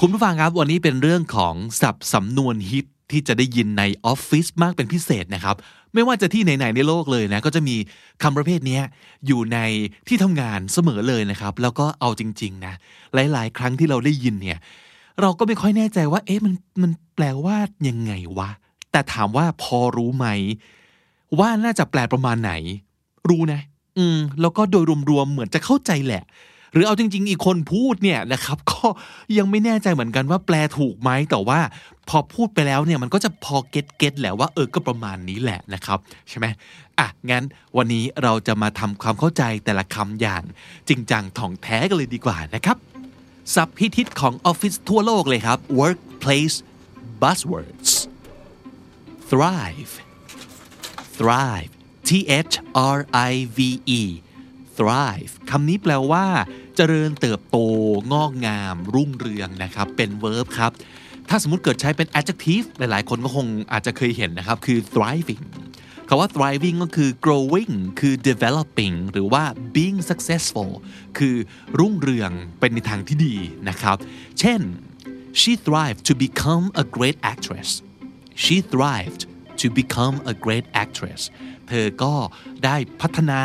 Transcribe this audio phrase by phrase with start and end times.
[0.00, 5.56] คุณผู้ฟังครับวันนี้เป็นเรื่องของศัพท์สำนวนฮิตที่จะได้ยินในออฟฟิศมากเป็นพิเศษนะครับ
[5.94, 7.76] ไม่ว่าจะที่ไหนๆในโลกเลยนะ ก็จะมี
[8.22, 8.80] คำประเภทนี้
[9.26, 9.58] อยู่ใน
[10.08, 12.74] ที่ทำงานเสมอเลยนะครับ แล้วก็เอาจริง ๆ นะ
[13.14, 14.58] หลายๆ ครั้งที่เราได้ยินเนี่ย
[15.20, 17.56] เราก็ไม่ค่อยแน่ใจว่า เอ๊ะมันมันแปลว่า
[17.88, 18.50] ยังไงวะ
[18.92, 20.26] แต่ถามว่าพอรู้ไหม
[21.38, 22.52] ว่าน่าจะแปลประมาณไหน
[23.28, 23.60] รู้นะ
[23.98, 26.22] อืม แล้วก็โดยรวมๆเหมือนจะเข้าใจแหละ
[26.76, 28.86] รือเอาจริง ๆ อีกคนพูดเนี่ยนะครับ ก็
[29.38, 31.60] ยังไม่แน่ใจเหมือนกันว่าแปลถูกไหมแต่ว่า
[32.08, 36.46] พอพูดไปแล้วเนี่ยมันก็จะพอเก็ตเก็ตแหละว่าเออก็ประมาณนี้แหละนะครับ ใช่ไหม
[36.98, 37.44] อะงั้น
[37.76, 40.42] วันนี้เราจะมาทำความเข้าใจแต่ละคำอย่าง
[40.88, 42.76] จริงจังถ่องแท้กันเลยดีกว่านะครับ
[43.54, 46.56] ศับพิทิตของออฟฟิศทั่วโลกเลยครับ workplace
[47.22, 47.90] buzzwords
[49.28, 49.92] thrive
[51.16, 51.72] thrive
[52.08, 52.10] T
[52.50, 52.54] H
[52.96, 52.98] R
[53.30, 53.58] I V
[54.00, 54.02] E
[54.78, 56.24] thrive คำนี้แปลว่า
[56.76, 57.58] เจริญเติบโต
[58.12, 60.72] งอกงาม รุ่งเรืองนะครับ เป็น verb ครับ
[61.28, 65.44] ถ้าสมมติเกิดใช้เป็น adjective หลาย ๆ คนก็คงอาจจะเคยเห็นนะครับ คือ thriving
[66.08, 70.70] คำว่า thriving ก็คือ growing คือ developing หรือว่า being successful
[71.18, 71.36] คือ
[71.78, 73.36] รุ่งเรืองเป็นในทางที่ดี
[73.68, 73.96] นะครับ
[74.40, 74.60] เช่น
[75.40, 77.70] she thrived to become a great actress
[78.44, 79.22] she thrived
[79.60, 81.20] to become a great actress
[81.68, 82.14] เธอก็
[82.64, 83.40] ได้พัฒนา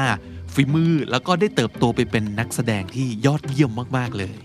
[0.54, 4.38] ฝีมือแล้วก็ได้เติบโตไปเป็นนักแสดงที่ยอดเยี่ยมมาก ๆ เลย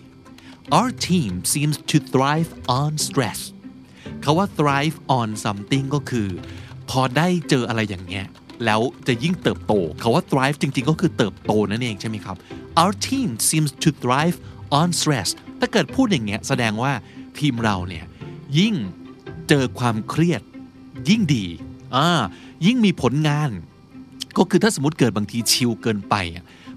[0.77, 3.41] Our team seems to thrive on stress
[4.25, 6.29] คาว่า thrive on something ก็คือ
[6.91, 8.27] พอได้เจออะไรอย่างเงี้ย
[8.65, 9.73] แล้วจะยิ่งเติบโต
[10.03, 12.37] คาว่า thrive จริง ๆ ก็คือเติบโตนั่นเองใช่ไหมครับ
[12.81, 14.37] Our team seems to thrive
[14.81, 15.29] on stress
[15.61, 16.93] ถ้าเกิดพูดอย่างเงี้ยแสดงว่า
[17.39, 18.05] ทีมเราเนี่ย
[18.59, 18.75] ยิ่ง
[19.49, 20.43] เจอความเครียด
[21.09, 21.47] ยิ่งดี
[21.97, 22.09] อ่า
[22.67, 23.51] ยิ่งมีผลงาน
[24.37, 26.15] ก็คือถ้าสมมติเกิดบางทีชิลเกินไป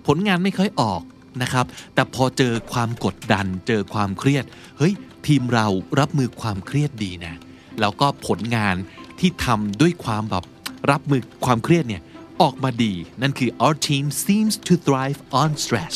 [0.07, 1.01] ผลงานไม่ค่อยออก
[1.41, 4.43] นะครับ แต่พอเจอความกดดัน เจอความเครียด
[4.77, 4.93] เฮ้ย
[5.27, 5.67] ทีมเรา
[5.99, 7.35] รับมือความเครียดดีนะ
[7.79, 8.75] แล้วก็ผลงาน
[9.19, 10.45] ที่ทำด้วยความแบบ
[10.91, 12.01] รับมือความเครียดเนี่ย
[12.41, 15.95] ออกมาดี นั่นคือ our team seems to thrive on stress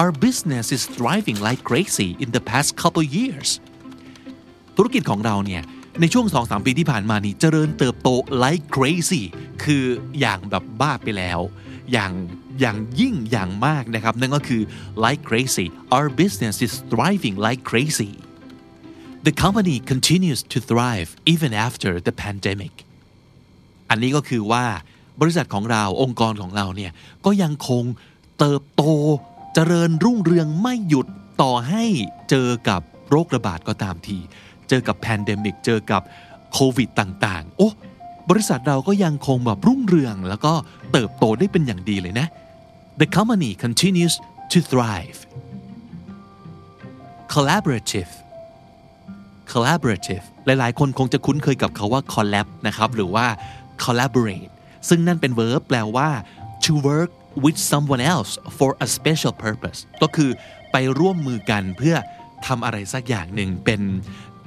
[0.00, 3.50] our business is thriving like crazy in the past couple years
[4.76, 5.62] ธุรกิจของเราเนี่ย
[6.00, 8.08] ในช่วง 2-3 ปีที่ผ่านมานี่เจริญเติบโต
[8.42, 9.22] like crazy
[9.64, 9.84] คือ
[10.20, 11.40] อย่างแบบบ้าไปแล้ว
[11.92, 12.12] อย่าง
[12.60, 14.62] อย่างยิ่งอย่างมากนะครับ นั่นก็คือ
[15.04, 15.66] like crazy
[15.96, 18.12] our business is thriving like crazy
[19.26, 22.74] the company continues to thrive even after the pandemic
[23.90, 24.64] อันนี้ก็คือว่า
[25.20, 26.92] บริษัทของเราองค์กรของเราเนี่ย
[27.24, 27.84] ก็ยังคง
[28.38, 28.82] เติบโต
[29.54, 31.06] เจริญรุ่งเรืองไม่หยุด
[31.42, 31.84] ต่อให้
[32.30, 32.80] เจอกับ
[33.10, 34.18] โรคระบาดก็ตามที
[34.68, 36.02] เจอกับ pandemic เจอกับ
[36.52, 37.68] โควิดต่างๆ โอ้
[38.30, 40.52] บริษัทเราก็ยังคงแบบรุ่งเรือง แล้วก็
[40.92, 42.26] เติบโตได้เป็นอย่างดีเลยนะ
[43.00, 44.14] The company continues
[44.52, 45.18] to thrive
[47.34, 48.12] collaborative
[49.52, 53.26] collaborative หลายๆ คนคงจะคุ้นเคยกับคำว่า collab นะครับ หรือว่า
[53.84, 54.52] collaborate
[54.88, 56.08] ซึ่งนั่นเป็น verb แปลว่า
[56.64, 57.10] to work
[57.44, 60.30] with someone else for a special purpose ก็คือ
[60.72, 61.96] ไปร่วมมือกันเพื่อ
[62.46, 63.80] ทำอะไรสักอย่างหนึ่งเป็น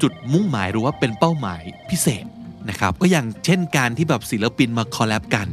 [0.02, 2.26] จุดมุ่งหมายหรือว่าเป็นเป้าหมายพิเศษ
[2.70, 5.48] นะครับก็อย่างเช่นการที่แบบศิลปินมา collab กัน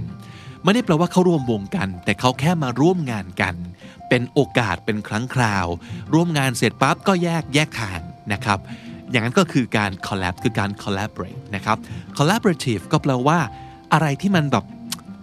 [0.64, 3.54] ไม่ได้แปลว่าเขาร่วมวงกัน แต่เขาแค่มาร่วมงานกัน
[4.08, 5.66] เป็นโอกาสเป็นครั้งคราว
[6.14, 8.00] ร่วมงานเสร็จปั๊บก็แยกแยกทาง
[8.32, 8.58] นะครับ
[9.10, 11.76] อย่างนั้นก็คือการ collab คือการ collaborate นะครับ
[12.18, 13.38] collaborative ก็แปลว่า
[13.92, 14.64] อะไรที่มันแบบ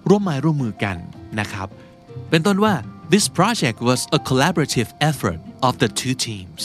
[0.10, 0.98] ร่วมไม้ร่วมมือกัน
[1.40, 1.68] นะครับ
[2.30, 2.74] เป็นต้นว่า
[3.14, 6.62] this project was a collaborative effort of the two teams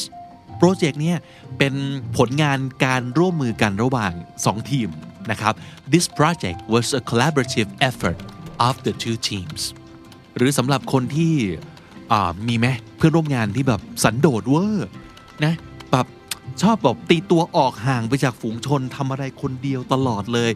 [0.58, 1.18] โปรเจกต์เนี้ย
[1.58, 1.74] เป็น
[2.16, 4.12] ผลงานการร่วมมือกันระหว่าง
[4.42, 4.88] 2 ทีม
[5.30, 5.54] นะครับ
[5.92, 8.18] this project was a collaborative effort
[8.66, 9.62] of the two teams
[10.36, 11.34] หรือสำหรับคนที่
[12.48, 12.66] มีไหม
[12.96, 14.88] เพื่อนร่วมงานที่แบบสันโดษเวอร์
[15.44, 15.54] นะ
[15.90, 16.06] แบบ
[16.62, 20.50] ชอบแบบตีตัวออกห่างไปจากฝูงชนทำอะไรคนเดียวตลอดเลย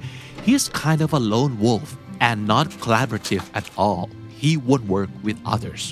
[0.47, 1.89] he's kind of a lone wolf
[2.29, 4.03] and not collaborative at all
[4.43, 5.83] he won't work with others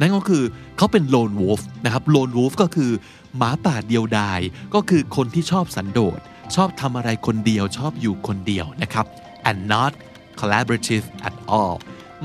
[0.00, 0.44] นั่นก็คือ
[0.76, 2.90] เขาเป็น lone wolf นะครับ lone wolf ก็คือ
[3.36, 4.40] หมาป่าเดียวดาย
[4.74, 6.18] ก็คือคนที่ชอบสันโดษ
[6.56, 9.06] ชอบทำอะไรคนเดียวชอบอยู่คนเดียวนะครับ
[9.48, 9.92] and not
[10.40, 11.76] collaborative at all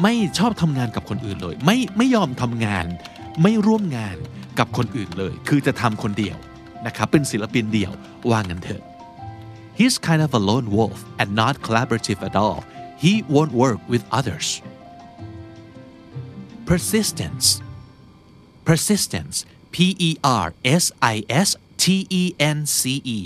[0.02, 2.86] ไม่ชอบทำงานกับคนอื่นเลย ไม่ไม่ยอมทำงาน
[3.42, 4.18] ไม่ร่วมงาน
[4.60, 6.38] กับคนอื่นเลย คือจะทำคนเดียว
[6.86, 7.92] นะครับ เป็นศิลปินเดี่ยว
[8.30, 8.84] ว่างันเถอะ
[9.80, 12.64] He's kind of a lone wolf and not collaborative at all.
[13.04, 14.62] He won't work with others.
[16.71, 17.47] Persistence
[18.69, 19.37] persistence
[19.75, 19.77] P
[20.09, 20.11] E
[20.45, 20.85] R S
[21.15, 21.17] I
[21.47, 21.49] S
[21.83, 22.23] T E
[22.57, 22.81] N C
[23.17, 23.19] E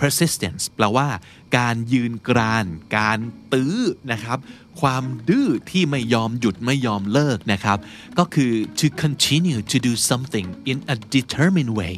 [0.00, 1.08] persistence แปลว่า
[1.56, 3.18] การยืนกราน การ
[3.52, 3.76] ตื้อ
[4.12, 4.38] นะครับ
[4.80, 7.78] ความดื้อที่ไม่ยอมหยุดไม่ยอมเลิกนะครับ
[8.18, 11.94] ก็คือ to continue to do something in a determined way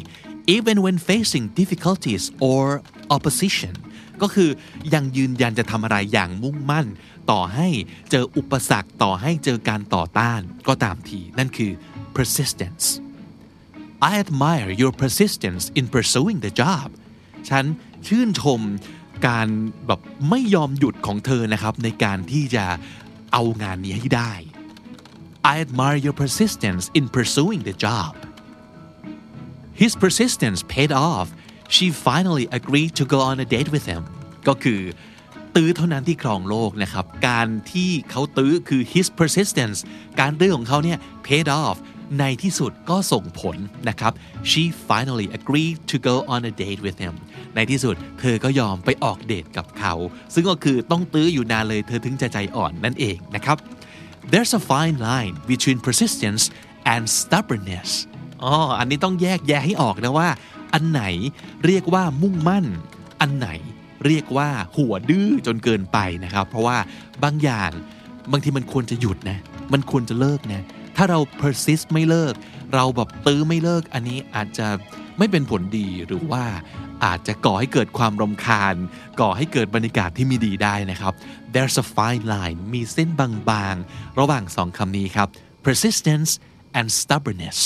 [0.57, 2.65] even when facing difficulties or
[3.17, 3.75] opposition
[4.22, 4.50] ก็คือ
[4.94, 6.88] ยังยืนยันจะทำอะไรอย่างมุ่งมั่น
[7.32, 7.68] ต่อให้
[8.12, 11.72] เจออุปสรรคต่อให้เจอการต่อต้านก็ตามทีนั่นคือ
[12.16, 12.86] persistence
[14.10, 16.88] I admire your persistence in pursuing the job
[17.50, 17.66] ฉัน
[18.08, 18.62] ชื่นชม
[19.28, 19.48] การ
[19.88, 22.66] แบบไม่ยอมหยุดของเธอนะครับ ในการที่จะ
[23.34, 24.34] เอางานนี้ให้ได้
[25.52, 28.14] I admire your persistence in pursuing the job
[29.82, 31.28] His persistence paid off
[31.76, 34.02] she finally agreed to go on a date with him
[34.48, 34.82] ก็คือ
[35.56, 39.80] ตื้อเท่านั้นที่ครองโลกนะครับ การที่เขาตื้อคือ his persistence
[40.20, 40.98] การตื้อของเขาเนี่ย
[41.28, 41.78] paid off
[42.20, 43.58] ในที่สุดก็ส่งผล
[43.90, 44.14] นะครับ
[44.52, 47.14] she finally agreed to go on a date with him
[47.56, 49.94] ในที่สุดเธอก็ยอมไปออกเดทกับเขา
[50.34, 53.58] ซึ่งก็คือต้องตื้ออยู่นานเลยเธอถึงจะใจอ่อนนั่นเองนะครับ
[54.32, 56.44] there's a fine line between persistence
[56.94, 57.90] and stubbornness
[58.44, 60.30] อ๋ออันนี้ต้องแยกแยะให้ออกนะว่า
[60.74, 61.04] อันไหน
[61.66, 62.66] เรียกว่ามุ่งมั่น
[63.22, 63.50] อันไหน
[64.06, 66.78] เรียกว่าหัวดื้อจนเกินไปนะครับ เพราะว่า
[67.24, 67.72] บางอย่าง
[68.32, 69.40] บางทีมันควรจะหยุดนะ
[69.74, 70.62] มันควรจะเลิกนะ
[70.96, 72.34] ถ้าเรา persist ไม่เลิก
[72.74, 74.68] เราแบบตื้อไม่เลิก อันนี้อาจจะ
[75.18, 76.44] ไม่เป็นผลดีหรือว่า
[77.06, 78.76] อาจจะก่อให้เกิดความรำคาญ
[79.22, 81.14] ก่อให้เกิดบรรยากาศที่ไม่ดีได้นะครับ
[81.54, 85.28] there's a fine line มีเส้นบางๆ ระหว่างสองคำนี้ครับ
[85.66, 86.32] persistence
[86.78, 87.60] and stubbornness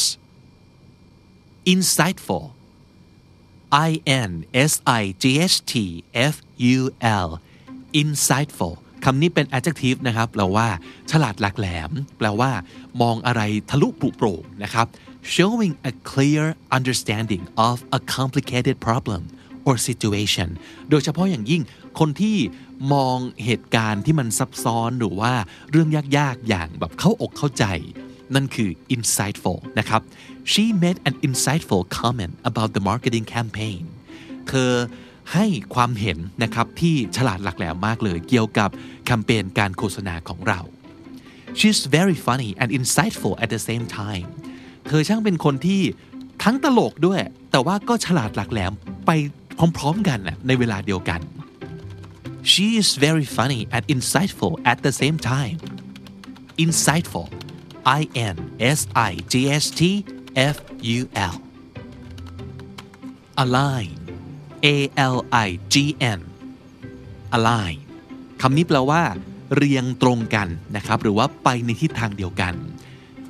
[1.73, 2.45] insightful
[3.89, 3.91] I
[4.29, 4.31] N
[4.71, 5.73] S I G H T
[6.13, 6.35] F
[6.75, 6.79] U
[7.25, 7.29] L
[8.01, 8.75] insightful
[9.05, 10.67] คำนี้เป็น adjective นะครับแปลว่า
[11.11, 12.51] ฉลาดหลักแหลม แปลว่า
[13.01, 14.87] มองอะไรทะลุปลุโปร่งนะครับ
[15.35, 16.43] showing a clear
[16.77, 19.21] understanding of a complicated problem
[19.67, 20.49] or situation
[20.89, 21.61] โดยเฉพาะอย่างยิ่ง
[21.99, 22.37] คนที่
[22.93, 25.33] มองเหตุการณ์ที่มันซับซ้อนหรือว่า
[25.71, 27.65] เรื่องยากๆ อย่างแบบเข้าอกเข้าใจ
[28.35, 30.01] นั่นคือ insightful นะครับ
[30.51, 33.81] she made an insightful comment about the marketing campaign
[34.49, 34.71] เธอ
[35.33, 35.45] ให้
[35.75, 38.69] ความเห็นนะครับที่ฉลาดหลักแหลมมากเลยเกี่ยวกับ
[39.05, 40.59] แคมเปญการโฆษณาของเรา
[41.59, 44.27] she's very funny and insightful at the same time
[44.87, 45.81] เธอช่างเป็นคนที่
[46.43, 47.19] ทั้งตลกด้วย
[47.51, 48.71] แต่ว่าก็ฉลาดหลักแหลม
[49.05, 49.11] ไป
[49.77, 51.21] พร้อมๆกันนะในเวลาเดียวกัน
[52.51, 55.57] she is very funny and insightful at the same time
[56.65, 57.27] insightful
[57.99, 58.01] I
[58.35, 58.37] N
[58.77, 58.79] S
[59.09, 59.33] I G
[59.65, 59.81] H T
[60.55, 60.55] F
[60.97, 60.99] U
[61.33, 61.35] L
[63.43, 63.91] align
[64.65, 64.77] A
[65.15, 65.17] L
[65.47, 65.75] I G
[66.17, 66.19] N
[67.37, 67.77] align
[68.41, 69.01] คำนี้แปลว่า
[69.55, 72.53] เรียงตรงกันนะครับ หรือว่าไปในทิศทางเดียวกัน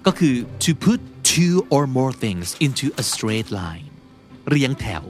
[0.06, 1.00] ก็คือ to put
[1.32, 3.86] two or more things into a straight line
[4.50, 5.04] เรียงแถว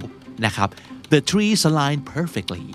[0.45, 0.69] นะครับ
[1.13, 2.65] the trees align perfectly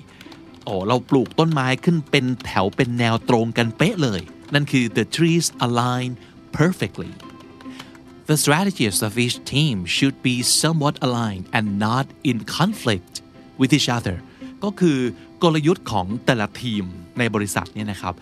[0.64, 4.20] โอ้เราปลูกต้นไม้ขึ้นเป็นแถวเป็นแนวตรงกันเป๊ะเลย
[4.55, 6.10] นั่นคือ the trees align
[6.60, 7.12] perfectly
[8.30, 13.14] The strategies of each team should be somewhat aligned and not in conflict
[13.60, 14.17] with each other
[14.64, 14.98] ก็คือ
[15.43, 16.84] กลยุทธ์ของแต่ละทีม
[17.19, 18.14] ในบริษัทเนี่ยนะครับ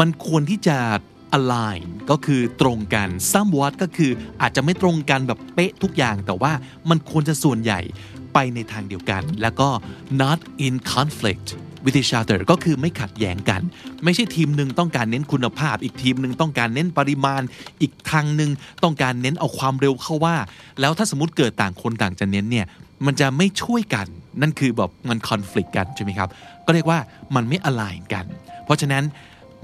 [0.00, 0.78] มันควรที่จะ
[1.38, 4.10] align ก็คือตรงกัน somewhat ก็คือ
[4.42, 6.52] อาจจะไม่ตรงกันแบบเป๊ะทุกอย่าง แต่ว่า
[6.90, 7.80] มันควรจะส่วนใหญ่
[8.34, 9.68] ไปในทางเดียวกัน แล้วก็
[10.22, 11.48] not in conflict
[11.84, 13.60] with each other ก็คือไม่ขัดแย้งกัน
[14.04, 17.42] ไม่ใช่ทีมหนึ่งต้องการเน้นคุณภาพ อีกทีมหนึ่งต้องการเน้นปริมาณ
[17.80, 18.50] อีกทางหนึ่ง
[18.84, 20.36] ต้องการเน้นเอาความเร็วเข้าว่า
[20.80, 22.66] แล้วถ้าสมมติเกิดต่างคนต่างจะเน้นเนี่ย
[23.06, 24.06] มันจะไม่ช่วยกัน
[24.40, 26.28] นั่นคือแบบมันคอน FLICT กันใช่ไหมครับ
[26.66, 26.98] ก็เรียกว่า
[27.34, 28.24] มันไม่ align กัน
[28.64, 29.04] เพราะฉะนั้น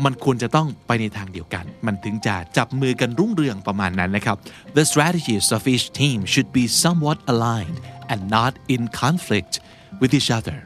[0.04, 4.36] มันควรจะต้องไปในทางเดียวกัน มันถึงจะจับมือกันรุ่งเรืองประมาณนั้นนะครับ
[4.76, 7.78] The strategies of each team should be somewhat aligned
[8.12, 9.52] and not in conflict
[10.00, 10.58] with each other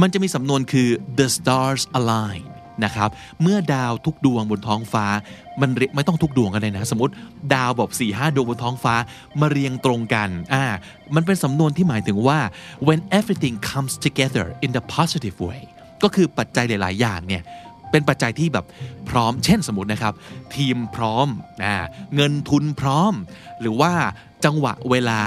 [0.00, 2.42] มันจะมีสำนวนคือ the stars align
[2.84, 3.10] นะครับ
[3.42, 5.06] เมื่อดาวทุกดวงบนท้องฟ้า
[5.60, 7.12] มันไม่ต้องทุกดวงกันเลยนะ สมมติ
[7.54, 8.94] ดาวแบบ4ี่ห้าดวงบนท้องฟ้า
[9.40, 10.64] มาเรียงตรงกันอ่า
[11.14, 12.38] มันเป็นสำนวนที่หมายถึงว่า
[12.86, 15.60] when everything comes together in the positive way
[16.02, 17.42] ก็คือปัจจัยหลาย ๆ อย่างเนี่ย
[17.90, 18.64] เป็นปัจจัยที่แบบ
[19.10, 20.14] พร้อม เช่นสมมตินะครับ
[20.54, 21.26] ทีมพร้อม
[21.64, 21.76] อ่า
[22.14, 23.12] เงินทุนพร้อม
[23.60, 23.92] หรือว่า
[24.44, 25.20] จังหวะเวลา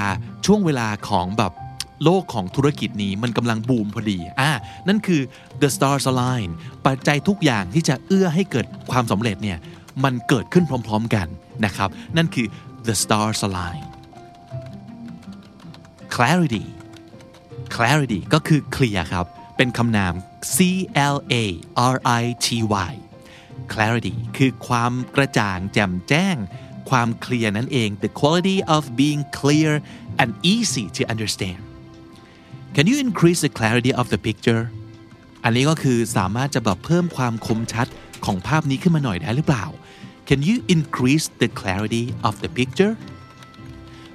[0.45, 1.51] ช่วงเวลาของแบบ
[2.03, 4.51] โลกของธุรกิจนี้มันกำลังบูมพอดีอ่า
[4.87, 5.21] นั่นคือ
[5.61, 6.49] the stars align
[6.85, 9.57] ปัจจัยทุกอย่างที่จะเอื้อให้เกิดความสำเร็จเนี่ย
[10.03, 11.27] มันเกิดขึ้นพร้อม ๆกัน
[11.65, 12.47] นะครับ นั่นคือ
[12.87, 13.83] the stars align
[16.15, 16.65] clarity
[17.75, 19.25] clarity ก็คือเคลียร์ครับ
[19.57, 20.13] เป็นคำนาม
[20.55, 20.57] C
[21.15, 21.35] L A
[21.93, 22.47] R I T
[22.89, 22.93] Y
[23.73, 26.35] clarity คือความกระจ่างแจ่มแจ้ง
[26.89, 29.71] ความเคลียร์นั่นเอง the quality of being clear
[30.21, 31.61] and easy to understand
[32.74, 34.62] Can you increase the clarity of the picture
[35.44, 37.86] อันนี้ก็คือสามารถจะแบบเพิ่มความคมชัด
[38.24, 39.64] ของภาพนี้ขึ้นมาหน่อยได้หรือเปล่า
[40.28, 42.94] Can you increase the clarity of the picture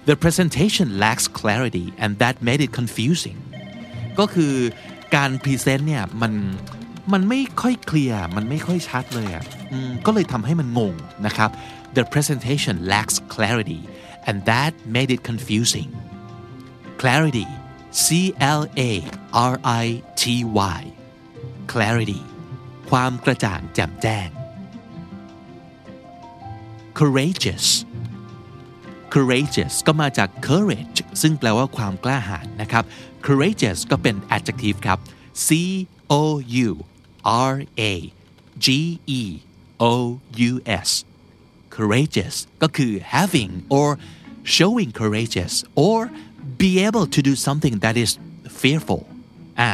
[0.10, 3.38] The presentation lacks clarity and that made it confusing
[4.20, 4.54] ก็คือ
[5.16, 6.34] การพรีเซนต์เนี่ยมัน
[7.14, 9.46] มันไม่ค่อยเคลียร์มันไม่ค่อยชัดเลยอ่ะ
[10.06, 10.94] ก็เลยทำให้มันงง
[11.26, 11.50] นะครับ
[11.98, 13.82] The presentation lacks clarity
[14.28, 15.90] and that made it confusing
[17.02, 17.48] clarity
[18.05, 18.07] C
[18.61, 18.93] L A
[19.53, 19.87] R I
[20.21, 20.23] T
[20.79, 20.83] Y
[21.73, 22.23] clarity
[22.91, 24.29] ความกระจ่างแจ่มแจ้ง
[26.99, 27.67] courageous
[29.15, 32.85] courageous ก็มาจาก courage ซึ่งแปลว่าความกล้าหาญนะครับ
[33.27, 34.99] courageous ก็เป็น adjective ครับ
[35.47, 35.49] C
[36.21, 36.23] O
[36.67, 36.71] U
[37.53, 37.55] R
[37.91, 37.93] A
[38.65, 38.67] G
[39.21, 39.23] E
[39.93, 39.95] O
[40.51, 40.53] U
[40.87, 40.91] S
[41.75, 43.89] courageous ก็คือ having or
[44.57, 45.55] showing courageous
[45.87, 46.01] or
[46.63, 48.11] be able to do something that is
[48.61, 49.03] fearful
[49.61, 49.71] อ่า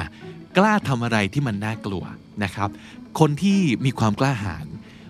[0.57, 2.05] กล้าทำอะไรที่มันน่ากลัว
[2.45, 2.69] นะครับ
[3.19, 4.67] คนที่มีความกล้าหาญ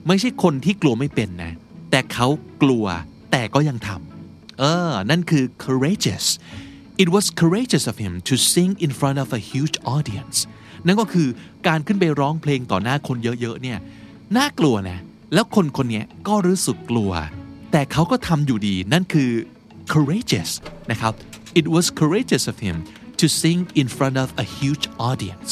[0.07, 1.53] ไม่ใช่คนที่กลัวไม่เป็นนะ
[1.91, 2.27] แต่เขา
[2.63, 2.87] กลัว
[3.33, 6.27] แต่ก็ยังทำเออ นั่นคือ courageous
[7.03, 10.39] it was courageous of him to sing in front of a huge audience
[10.87, 11.29] นั่นก็คือ
[11.69, 13.79] การขึ้นไปร้องเพลงต่อหน้าคนเยอะๆเนี่ย
[14.37, 14.99] น่ากลัวนะ
[15.35, 17.13] แล้วคนคนนี้ก็รู้สึกกลัว
[17.73, 19.31] แต่เขาก็ทำอยู่ดีนั่นคือ
[19.93, 20.51] courageous
[20.91, 21.13] นะครับ
[21.60, 22.78] it was courageous of him
[23.22, 25.52] to sing in front of a huge audience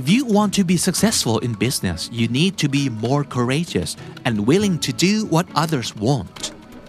[0.00, 3.90] If you want to be successful in business, you need to be more courageous
[4.24, 6.36] and willing to do what others want.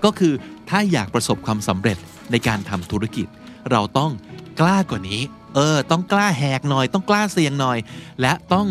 [0.03, 0.33] ก็คือ
[0.69, 1.97] ถ้าอยากประสบความสำเร็จ
[2.31, 3.27] ในการทำธุรกิจ
[3.71, 4.11] เราต้อง
[4.59, 5.21] กล้ากว่านี้
[5.55, 7.77] เออ ต้องกล้าแหกหน่อย ต้องกล้าเสี่ยงหน่อย
[8.21, 8.67] และต้อง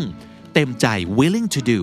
[0.53, 0.87] เต็มใจ
[1.19, 1.79] willing to do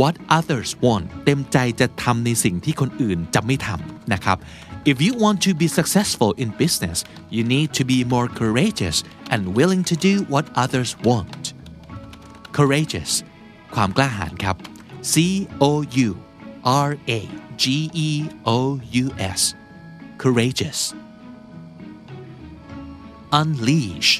[0.00, 4.38] what others want เต็มใจจะทำในสิ่งที่คนอื่นจะไม่ทำนะครับ
[4.90, 6.98] If you want to be successful in business,
[7.34, 8.96] you need to be more courageous
[9.32, 11.42] and willing to do what others want.
[12.58, 13.12] courageous
[13.74, 14.56] ความกล้าหาญครับ
[15.12, 15.14] C
[15.62, 15.64] O
[16.06, 16.10] U
[16.88, 17.20] R A
[17.62, 17.64] G
[18.08, 18.10] E
[18.56, 18.58] O
[19.02, 19.06] U
[19.38, 19.40] S
[20.22, 20.80] courageous
[23.40, 24.10] unleash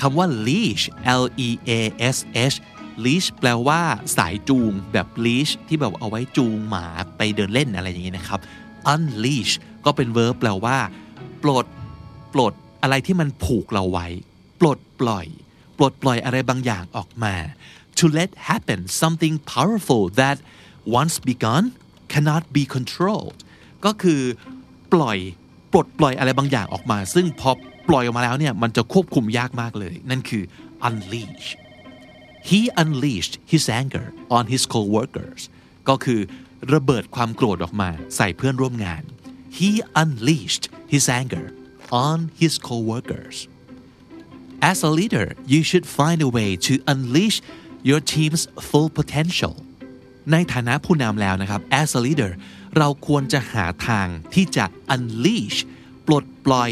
[0.00, 0.84] คำว่า leash
[1.22, 1.80] L E A
[2.16, 2.18] S
[2.52, 2.56] H
[3.04, 3.80] leash แปลว่า
[4.16, 8.40] สายจูงแบบ leash ที่แบบเอาไว้จูงหมาไปเดินเล่นอะไรอย่างนี้นะครับ
[8.93, 9.53] Unleash
[9.85, 10.77] ก็เป็น verb แปลว่า
[11.43, 11.65] ปลด
[12.33, 14.07] ปลดอะไรที่มันผูกเราไว้
[14.59, 15.27] ปลดปล่อย
[15.77, 17.35] ปลดปล่อยอะไรบางอย่างออกมา
[17.99, 20.37] to let happen something powerful that
[20.99, 21.63] once begun
[22.13, 23.39] cannot be controlled
[23.85, 24.21] ก็คือ
[24.93, 25.17] ปล่อย
[25.71, 27.51] ปลดปล่อยอะไรบางอย่างออกมา ซึ่งพอ
[27.89, 30.43] ปล่อยออกมาแล้วเนี่ย มันจะควบคุมยากมากเลย นั่นคือ
[30.87, 31.47] unleash
[32.49, 34.07] he unleashed his anger
[34.37, 35.41] on his co-workers
[35.89, 36.19] ก็คือ
[36.73, 39.03] ระเบิดความโกรธออกมาใส่เพื่อนร่วมงาน
[39.57, 39.69] he
[40.01, 41.45] unleashed his anger
[42.05, 43.37] on his co-workers
[44.71, 47.37] As a leader you should find a way to unleash
[47.89, 49.55] your team's full potential
[50.31, 52.31] ในฐานะผู้นำแล้วนะครับ as a leader
[52.77, 55.57] เราควรจะหาทางที่จะ unleash
[56.07, 56.71] ปลดปล่อย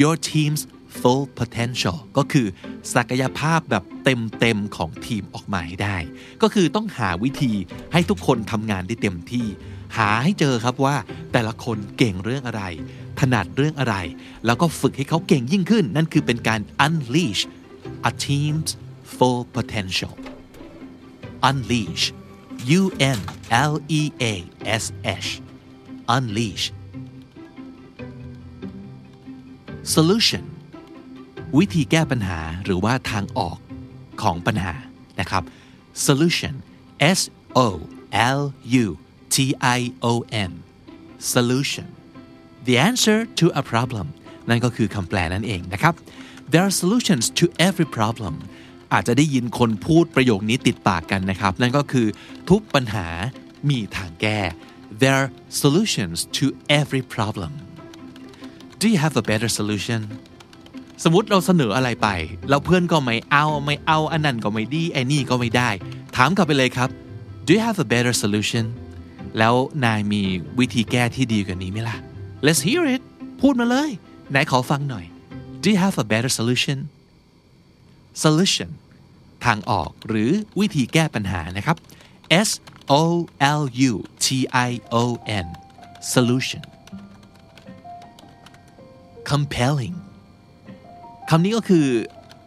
[0.00, 0.62] your team's
[0.98, 2.46] full potential ก็คือ
[2.94, 5.96] ศักยภาพแบบเต็มๆของทีมออกมาให้ได้
[6.42, 7.52] ก็คือต้องหาวิธี
[7.92, 9.46] ให้ทุกคนทำงานได้เต็มที่
[9.96, 10.96] หาให้เจอครับว่า
[11.32, 12.62] แต่ละคนเก่งเรื่องอะไร
[13.20, 13.96] ถนัดเรื่องอะไร
[14.46, 17.42] แล้วก็ฝึกให้เขาเก่งยิ่งขึ้น นั่นคือเป็นการ unleash
[18.08, 18.70] a team's
[19.14, 20.14] full potential
[21.48, 22.04] unleash
[22.80, 22.82] U
[23.18, 23.20] N
[23.72, 24.02] L E
[24.32, 24.34] A
[24.82, 24.84] S
[25.24, 25.28] H
[26.14, 26.64] unleash
[29.94, 30.44] solution
[31.56, 33.58] วิธีแก้ปัญหาหรือว่าทางออก
[34.22, 34.74] ของปัญหา
[35.20, 35.42] นะครับ
[36.06, 36.54] solution
[37.18, 37.20] S
[37.66, 37.68] O
[38.38, 38.40] L
[38.84, 38.86] U
[39.34, 39.36] T
[39.78, 40.12] I O
[40.48, 40.52] N
[41.34, 41.86] solution
[42.66, 44.06] the answer to a problem
[44.48, 45.94] นั่นก็คือคำแปลนั่นเองนะครับ
[46.52, 48.34] there are solutions to every problem
[48.92, 52.06] อาจจะได้ยินคนพูดประโยคนี้ติดปากกันนะครับ นั่นก็คือ
[52.50, 53.06] ทุกปัญหา
[53.70, 54.40] มีทางแก้
[55.00, 55.30] there are
[55.62, 56.44] solutions to
[56.80, 57.52] every problem
[58.80, 60.00] do you have a better solution
[61.04, 62.08] สมมติเราเสนออะไรไป
[62.48, 65.70] แล้วเพื่อนก็ไม่เอาไม่เอาอันนั้นก็ไม่ดีไอ้นี่ก็ไม่ได้
[66.16, 66.88] ถามกลับไปเลยครับ
[67.46, 68.64] do you have a better solution
[69.38, 70.22] แล้วนายมี
[70.58, 71.96] วิธีแก้ที่ดีกว่านี้ไหมล่ะ
[72.46, 73.02] let's hear it
[73.40, 73.90] พูดมาเลย
[74.30, 75.04] ไหนขอฟังหน่อย
[75.62, 76.78] do you have a better solution
[78.24, 78.70] solution
[79.44, 81.76] ทางออกหรือวิธีแก้ปัญหานะครับ
[82.48, 82.50] S
[83.00, 83.02] O
[83.60, 83.92] L U
[84.24, 84.26] T
[84.68, 84.70] I
[85.02, 85.04] O
[85.44, 85.46] N
[86.14, 86.62] solution
[89.30, 89.96] compelling
[91.29, 91.87] คำนี้ก็คือ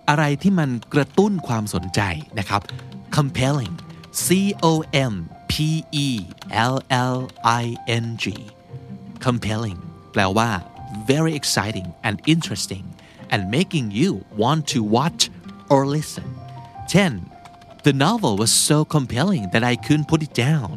[0.09, 2.01] อะไรที่มันกระตุ้นความสนใจ
[2.39, 2.61] นะครับ
[3.17, 3.75] compelling
[4.25, 4.29] C
[4.71, 4.73] O
[5.13, 5.15] M
[5.51, 5.55] P
[6.07, 6.09] E
[6.73, 6.77] L
[7.15, 7.19] L
[7.63, 7.65] I
[8.05, 8.25] N G
[9.27, 9.79] compelling
[10.13, 10.49] แปลว่า
[11.13, 12.85] very exciting and interesting
[13.33, 14.11] and making you
[14.43, 15.23] want to watch
[15.73, 16.29] or listen
[16.91, 17.13] เช่น
[17.87, 20.73] the novel was so compelling that I couldn't put it down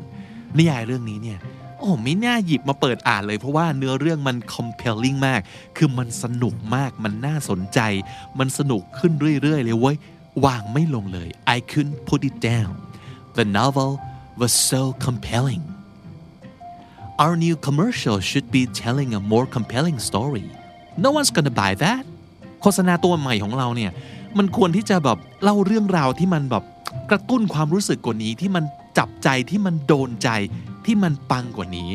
[0.58, 1.53] นิยายเรื่องนี้เนี่ย โ
[1.85, 5.41] อ้ไม่น่าหยิบมาเปิดอ่านเลย เพราะว่าเนื้อเรื่องมัน compelling มาก
[5.77, 7.81] คือมันสนุกมากมันน่าสนใจ
[8.39, 9.13] มันสนุกขึ้น
[9.43, 9.97] เรื่อย ๆ เลยเว้ย
[10.45, 12.73] วางไม่ลงเลย I couldn't put it down
[13.39, 13.91] the novel
[14.41, 15.65] was so compelling
[17.23, 20.47] Our new commercial should be telling a more compelling story
[21.05, 22.05] no one's gonna buy that
[22.63, 23.91] โฆษณาตัวใหม่ของเราเนี่ย
[24.39, 26.65] มันควรที่จะแบบเล่าเรื่องราวที่มันแบบ
[27.11, 28.65] กระตุ้นความรู้สึกกว่านี้ที่มัน
[28.99, 30.29] จับใจที่มันโดนใจ
[30.87, 31.91] ที่มันปังกว่านี้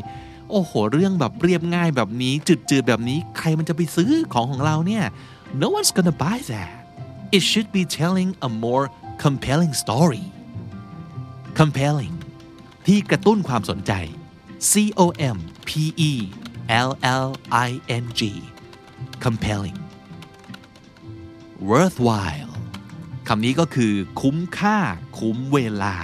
[0.49, 2.33] โอ้โห เรื่องแบบเรียบง่ายแบบนี้
[2.69, 5.03] จืดๆแบบนี้ใครมันจะไปซื้อของของเราเนี่ย
[5.61, 6.73] no one's gonna buy that
[7.35, 8.85] it should be telling a more
[9.23, 10.25] compelling story
[11.59, 12.15] compelling
[12.85, 13.91] ที่กระตุ้นความสนใจ
[14.69, 14.71] C
[15.03, 15.05] O
[15.35, 15.69] M P
[16.09, 16.11] E
[16.87, 16.89] L
[17.25, 17.27] L
[17.67, 17.69] I
[18.03, 18.21] N G
[19.23, 19.79] compelling
[21.69, 22.51] worthwhile
[23.27, 24.77] คำนี้ก็คือคุ้มค่า
[25.19, 25.95] คุ้มเวลา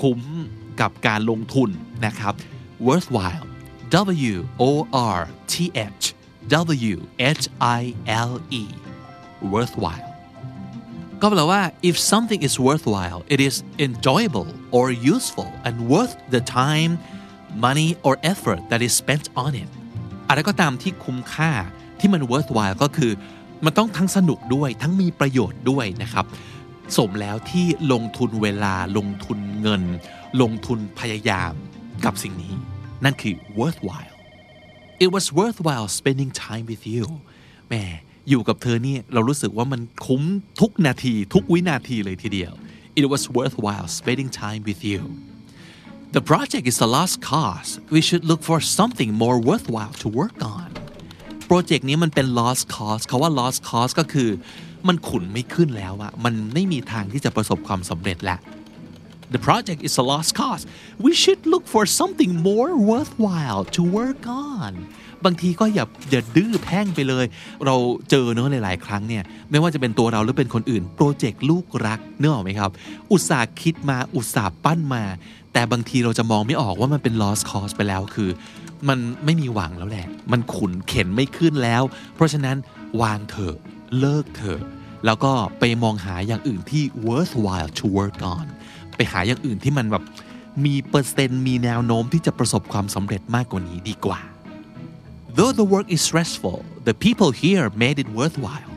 [0.00, 0.20] คุ้ม
[0.80, 1.70] กับการลงทุน
[2.06, 2.34] นะครับ
[2.86, 3.44] worthwhile
[4.32, 4.36] W
[4.68, 4.70] O
[5.18, 5.20] R
[5.52, 5.54] T
[5.98, 6.04] H
[6.92, 6.96] W
[7.40, 7.44] H
[7.80, 7.82] I
[8.30, 8.64] L E
[9.52, 10.06] worthwhile
[11.20, 16.92] ก็แปลว่า if something is worthwhile it is enjoyable or useful and worth the time
[17.66, 19.70] money or effort that is spent on it
[20.28, 21.52] อะไรก็ตามที่คุ้มค่า
[21.98, 23.12] ที่มัน worthwhile ก็คือ
[23.64, 26.26] มันต้องทั้งสนุกด้วยทั้งมีประโยชน์ด้วยนะครับ
[26.96, 29.82] สมแล้วที่ลงทุนเวลาลงทุนเงิน
[30.40, 31.52] ลงทุนพยายาม
[32.04, 32.54] กับสิ่งนี้
[33.04, 34.14] นั่นคือ worthwhile
[35.04, 37.04] it was worthwhile spending time with you
[37.68, 37.84] แม่
[38.28, 40.22] อยู่กับเธอนี่เรารู้สึกว่ามันคุ้ม
[40.60, 42.52] ทุกนาทีทุกวินาทีเลยทีเดียว
[43.00, 45.00] it was worthwhile spending time with you
[46.16, 50.38] the project is a lost cause we should look for something more worthwhile to work
[50.56, 50.68] on
[51.46, 54.30] โปรเจกต์นี้มันเป็น lost cause เขาว่า lost cause ก็คือ
[54.88, 58.38] มันขุนไม่ขึ้นแล้วอะมันไม่มีทางที่จะประสบความสำเร็จแล้ว
[59.34, 60.64] The project is a lost cause.
[61.06, 64.72] We should look for something more worthwhile to work on.
[65.24, 67.24] บางทีก็อย่าอย่าดื้อแพ่งไปเลย
[67.66, 67.76] เรา
[68.10, 72.70] เจอเนอะหลาย ๆ ครั้งเนี่ยไม่ว่าจะเป็นตัวเราหรือเป็นคนอื่น โปรเจกต์ลูกรักเนกอะไหมครับ
[73.12, 75.04] อุตสาห์คิดมาอุตสาห์ปั้นมา
[75.52, 78.30] แต่บางทีเราจะมองไม่ออกว่ามันเป็น lost cause ไปแล้วคือ
[78.88, 81.82] มันไม่มีหวังแล้วแหละ มันขุนเข็นไม่ขึ้นแล้ว
[82.14, 82.56] เพราะฉะนั้น
[83.02, 83.56] วางเถอะ
[84.00, 84.60] เลิกเถอะ
[85.06, 88.46] แล้วก็ไปมองหาอย่างอื่นที่ worthwhile to work on
[88.98, 90.04] ไปหาอย่างอื่นที่มันแบบ
[90.64, 94.20] มีเปอร์เซ็นต์มีแนวโน้มที่จะประสบความสำเร็จมากกว่านี้ดีกว่า
[95.36, 96.58] Though the work is stressful
[96.88, 98.72] the people here made it worthwhile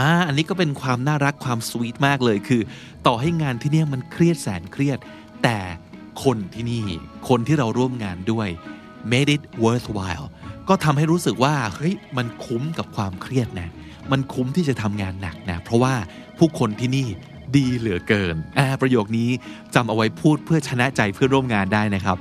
[0.00, 2.62] อ่าอันนี้ก็เป็นความน่ารักความสวีทมากเลยคือ
[3.06, 4.98] ต่อให้งานที่เนี่ยมันเครียดแสนเครียด
[5.42, 5.58] แต่
[6.24, 6.84] คนที่นี่
[7.28, 8.48] คนที่เราร่วมงานด้วย
[9.12, 10.26] made it worthwhile
[10.68, 13.70] ก็ทำให้รู้สึกว่าเฮ้ยมันคุ้มกับความเครียดนะ
[14.12, 15.94] มันคุ้มที่จะทำงานหนักนะ เพราะว่า
[16.38, 17.08] ผู้คนที่นี่
[17.56, 19.30] ดีเหลือเกินอ่าประโยคนี้
[19.74, 22.16] จำเอาไว้พูดเพื่อชนะใจเพื่อร่วมงานได้นะครับ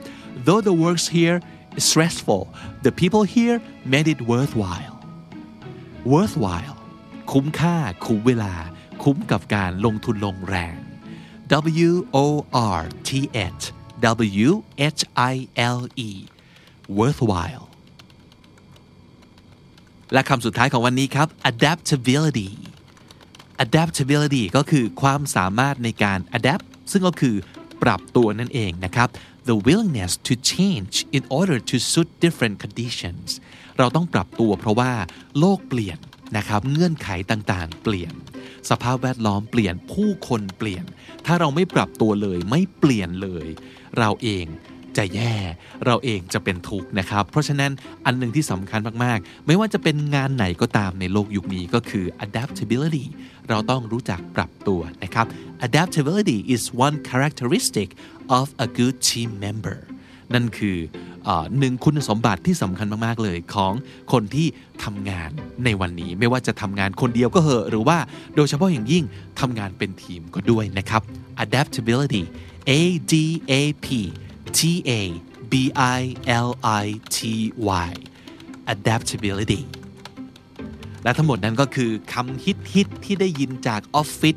[0.45, 1.37] Though the works here
[1.77, 2.43] is stressful
[2.85, 3.57] the people here
[3.93, 4.95] made it worthwhile
[6.13, 6.75] worthwhile
[7.31, 8.53] คุ้มค่า คุ้มเวลา
[9.03, 10.75] คุ้มกับการลงทุนลงแรง
[11.87, 11.91] W
[12.23, 12.25] O
[12.79, 13.11] R T
[13.59, 13.63] H
[14.45, 14.49] W
[14.97, 15.01] H
[15.33, 15.35] I
[15.77, 16.09] L E
[16.99, 17.65] worthwhile
[20.13, 22.51] และคำสุดท้ายของวันนี้ครับ adaptability
[23.65, 27.35] adaptability ก็คือความสามารถในการ adapt ซึ่งก็คือ
[27.83, 29.09] ปรับตัวนั่นเองนะครับ
[29.49, 33.27] the willingness to change in order to suit different conditions
[33.77, 34.91] เราต้องปรับตัวเพราะว่า
[35.39, 35.97] โลกเปลี่ยน
[36.37, 38.13] นะครับ เงื่อนไขต่างๆ เปลี่ยน
[38.69, 40.85] สภาพแวดล้อมเปลี่ยนผู้คนเปลี่ยน
[41.25, 43.47] ถ้าเราไม่ปรับตัวเลยไม่เปลี่ยนเลย
[43.97, 44.45] เราเอง
[44.97, 45.33] จะแย่
[45.85, 47.71] เราเองจะเป็นทุกข์นะครับ เพราะฉะนั้น
[48.05, 53.05] อันหนึ่งที่สำคัญมากๆ ไม่ว่าจะเป็นงานไหนก็ตามในโลกยุคนี้ก็คือ adaptability
[53.49, 55.25] เราต้องรู้จักปรับตัวนะครับ
[55.67, 57.89] adaptability is one characteristic
[58.37, 59.77] of a good team member
[60.33, 60.77] นั่นคือ
[61.27, 61.29] อ
[61.59, 63.73] หนึ่งคุณสมบัติที่สำคัญมาก ๆ เลยของ
[64.11, 64.47] คนที่
[64.83, 65.29] ทำงาน
[65.65, 67.97] ในวันนี้ ไม่ว่าจะทำงานคนเดียวก็เหอะ หรือว่า
[68.35, 69.03] โดยเฉพาะอย่างยิ่ง
[69.39, 71.01] ทำงานเป็นทีมก็ด้วยนะครับ
[71.43, 72.23] adaptability
[72.69, 72.71] A
[73.11, 73.13] D
[73.51, 73.53] A
[73.85, 73.87] P
[74.57, 74.91] T A
[75.51, 75.53] B
[75.99, 76.01] I
[76.47, 76.49] L
[76.83, 77.17] I T
[77.87, 77.91] Y
[78.73, 79.61] adaptability
[81.03, 84.35] และทั้งหมดนั้นก็คือคำฮิตฮิตที่ได้ยินจากออฟฟิศ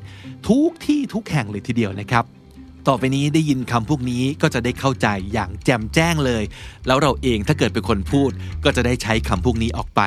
[0.49, 2.25] ทุกที่ทุกแห่งเลยทีเดียวนะครับ
[2.89, 6.43] ต่อไปนี้ได้ยินคำพวกนี้ก็จะได้เข้าใจอย่างแจ่มแจ้งเลย
[6.87, 8.31] แล้วเราเองถ้าเกิดเป็นคนพูด
[8.65, 10.01] ก็จะได้ใช้คำพวกนี้ออกไป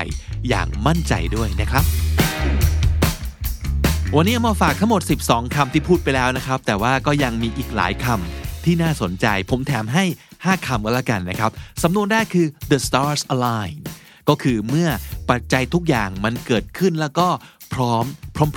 [0.50, 1.84] อย่างมั่นใจด้วยนะครับ
[4.15, 10.04] วันนี้มาฝากทั้งหมด 12 คำที่พูดไปแล้วนะครับ แต่ว่าก็ยังมีอีกหลายคำ ที่น่าสนใจ ผมแถมให้
[10.36, 11.52] 5คำก็แล้วกันนะครับ
[11.84, 13.76] สำนวนแรกคือ the stars align
[14.30, 14.89] ก็คือเมื่อ
[15.30, 17.28] ปัจจัยทุกอย่างมันเกิดขึ้นแล้วก็
[17.74, 18.06] พร้อม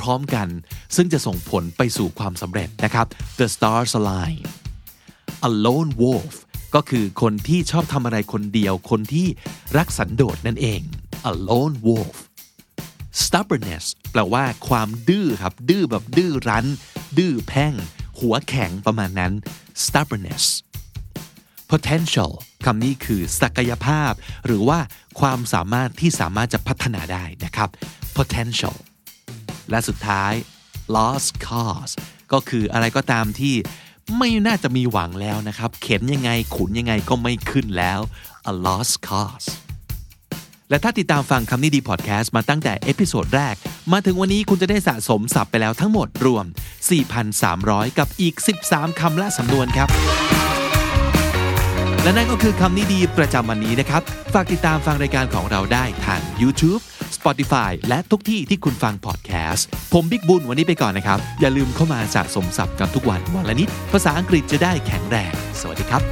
[0.01, 0.49] พร้อมๆกัน
[0.97, 3.07] ซึ่งจะส่งผลไปสู่ความสำเร็จนะครับ
[3.39, 4.39] the stars align
[5.49, 6.35] a lone wolf
[6.75, 9.27] ก็คือคนที่ชอบทำอะไรคนเดียว คนที่
[9.77, 10.81] รักสันโดษนั่นเอง
[11.31, 12.17] a lone wolf
[13.23, 16.67] stubbornness แปลว่าความดื้อครับ ดื้อแบบดื้อรั้น
[17.19, 17.73] ดื้อแพ่ง
[18.19, 19.33] หัวแข็งประมาณนั้น
[19.85, 20.45] stubbornness
[21.73, 22.31] potential
[22.65, 24.13] คำนี้คือศักยภาพ
[24.47, 24.79] หรือว่า
[25.21, 27.69] ความสามารถที่สามารถจะพัฒนาได้นะครับ
[28.19, 28.77] potential
[29.71, 30.33] และสุดท้าย
[30.95, 31.93] lost cause
[32.33, 33.55] ก็คืออะไรก็ตามที่
[34.19, 38.01] ไม่น่าจะมีหวังแล้วนะครับ เข็นยังไงขุนยังไงก็ไม่ขึ้นแล้ว
[38.51, 39.49] a lost cause
[40.75, 43.55] และถ้าติดตามฟังคำนี้ดีพอดแคสต์มาตั้งแต่ episode แรก
[43.93, 46.45] มาถึงวันนี้คุณจะได้สะสมศัพท์ไปแล้วทั้งหมดรวม
[47.23, 48.35] 4,300 กับอีก
[48.67, 49.89] 13 คำและสำนวนครับ
[52.03, 54.03] และนั่นก็คือคำนี้ดีประจำวันนี้นะครับ
[54.35, 56.81] ฝากติดตามฟังรายการของเราได้ทาง YouTube
[57.17, 66.03] Spotify และทุกที่ที่คุณฟังพอดแคสต์ ผมบิ๊กบุญวันนี้ไปก่อนนะครับ อย่าลืมเข้ามาสะสมศัพท์กันทุกวันวันละนิด ภาษาอังกฤษจะได้แข็งแรง สวัสดีครับ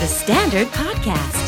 [0.00, 1.47] The Standard Podcast,